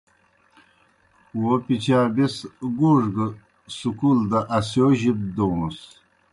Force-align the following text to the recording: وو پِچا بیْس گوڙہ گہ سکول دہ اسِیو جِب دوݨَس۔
وو 1.41 1.53
پِچا 1.65 1.99
بیْس 2.15 2.35
گوڙہ 2.77 3.07
گہ 3.15 3.27
سکول 3.77 4.19
دہ 4.29 4.39
اسِیو 4.57 4.87
جِب 4.99 5.19
دوݨَس۔ 5.35 5.79